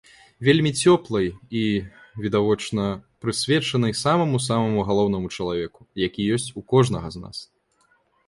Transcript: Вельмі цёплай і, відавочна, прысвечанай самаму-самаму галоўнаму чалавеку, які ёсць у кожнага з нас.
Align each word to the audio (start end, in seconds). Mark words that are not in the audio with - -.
Вельмі 0.47 0.69
цёплай 0.83 1.27
і, 1.57 1.59
відавочна, 2.23 2.85
прысвечанай 3.25 3.93
самаму-самаму 4.01 4.87
галоўнаму 4.89 5.27
чалавеку, 5.37 5.79
які 6.07 6.21
ёсць 6.39 6.49
у 6.63 6.67
кожнага 6.73 7.07
з 7.17 7.25
нас. 7.25 7.37